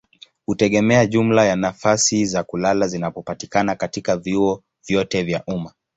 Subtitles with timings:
[0.45, 5.73] hutegemea jumla ya nafasi za kulala zinazopatikana katika vyuo vyote vya umma.